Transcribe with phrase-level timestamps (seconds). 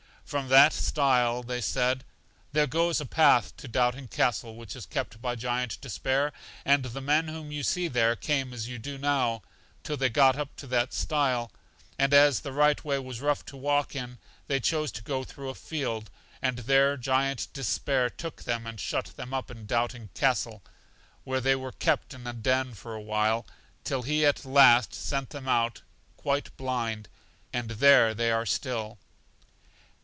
[0.23, 2.05] From that stile, said they,
[2.53, 6.31] there goes a path to Doubting Castle, which is kept by Giant Despair,
[6.63, 9.41] and the men whom you see there came as you do now,
[9.83, 11.51] till they got up to that stile;
[11.99, 15.49] and, as the right way was rough to walk in, they chose to go through
[15.49, 16.09] a field,
[16.41, 20.63] and there Giant Despair took them, and shut them up in Doubting Castle,
[21.25, 23.45] where they were kept in a den for a while,
[23.83, 25.81] till he at last sent them out
[26.15, 27.09] quite blind,
[27.51, 28.97] and there they are still.